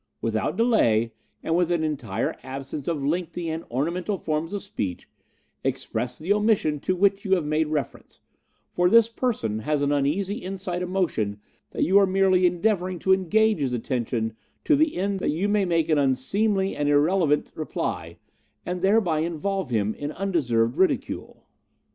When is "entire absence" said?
1.83-2.87